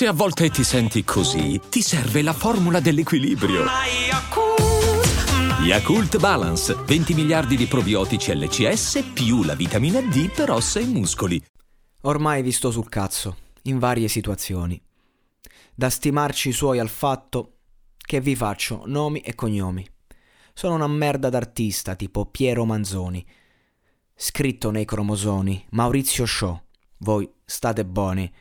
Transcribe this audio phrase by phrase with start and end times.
[0.00, 3.66] Se a volte ti senti così, ti serve la formula dell'equilibrio.
[5.62, 11.44] Yakult Balance, 20 miliardi di probiotici LCS più la vitamina D per ossa e muscoli.
[12.04, 14.80] Ormai vi sto sul cazzo, in varie situazioni.
[15.74, 17.58] Da stimarci suoi al fatto
[17.98, 19.86] che vi faccio nomi e cognomi.
[20.54, 23.22] Sono una merda d'artista tipo Piero Manzoni.
[24.14, 26.58] Scritto nei cromosoni, Maurizio Show.
[27.00, 28.32] Voi state buoni.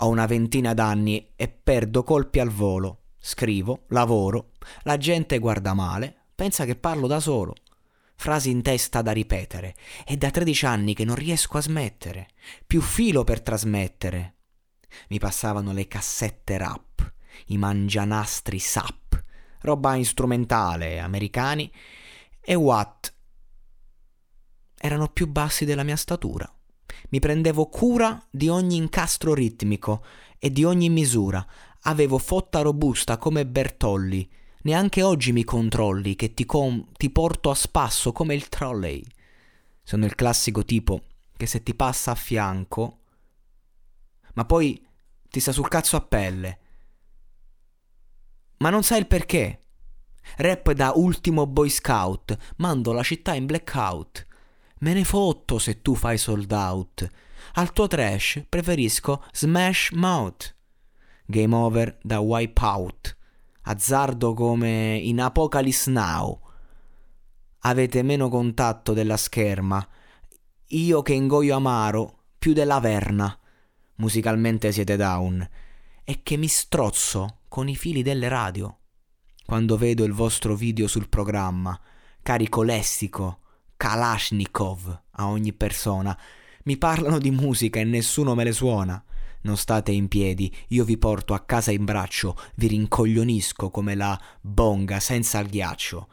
[0.00, 3.06] Ho una ventina d'anni e perdo colpi al volo.
[3.18, 4.52] Scrivo, lavoro,
[4.82, 7.54] la gente guarda male, pensa che parlo da solo.
[8.14, 9.74] Frasi in testa da ripetere.
[10.04, 12.28] È da 13 anni che non riesco a smettere.
[12.64, 14.36] Più filo per trasmettere.
[15.08, 17.12] Mi passavano le cassette rap,
[17.46, 19.22] i mangianastri sap,
[19.62, 21.72] roba strumentale, americani
[22.40, 23.12] e watt.
[24.76, 26.48] Erano più bassi della mia statura.
[27.10, 30.04] Mi prendevo cura di ogni incastro ritmico
[30.38, 31.44] e di ogni misura.
[31.82, 34.28] Avevo fotta robusta come Bertolli
[34.68, 39.02] Neanche oggi mi controlli che ti, com- ti porto a spasso come il trolley.
[39.82, 41.04] Sono il classico tipo
[41.36, 42.98] che se ti passa a fianco,
[44.34, 44.84] ma poi
[45.30, 46.58] ti sta sul cazzo a pelle.
[48.58, 49.62] Ma non sai il perché.
[50.36, 54.26] Rap da ultimo boy scout, mando la città in blackout.
[54.80, 57.08] Me ne fotto se tu fai sold out.
[57.54, 60.54] Al tuo trash preferisco Smash Mouth.
[61.26, 63.16] Game over da Wipeout
[63.68, 66.40] azzardo come in Apocalypse Now.
[67.60, 69.86] Avete meno contatto della scherma.
[70.68, 73.38] Io che ingoio amaro più della verna.
[73.96, 75.46] Musicalmente siete down.
[76.02, 78.78] E che mi strozzo con i fili delle radio.
[79.44, 81.78] Quando vedo il vostro video sul programma,
[82.22, 83.40] carico lessico,
[83.78, 86.18] Kalashnikov a ogni persona.
[86.64, 89.02] Mi parlano di musica e nessuno me le suona.
[89.42, 94.20] Non state in piedi, io vi porto a casa in braccio, vi rincoglionisco come la
[94.40, 96.08] bonga senza il ghiaccio.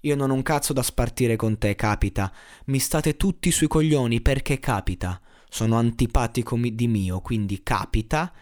[0.00, 2.32] Io non ho un cazzo da spartire con te, capita.
[2.66, 5.20] Mi state tutti sui coglioni perché capita.
[5.50, 8.32] Sono antipatico di mio, quindi capita,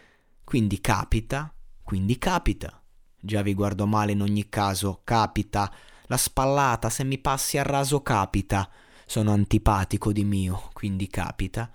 [0.45, 2.81] quindi capita, quindi capita.
[3.21, 5.73] Già vi guardo male in ogni caso, capita.
[6.09, 8.69] La spallata, se mi passi a raso, capita.
[9.07, 11.71] Sono antipatico di mio, quindi capita,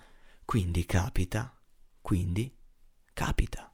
[0.45, 1.51] quindi capita.
[2.01, 2.55] Quindi
[3.13, 3.72] capita.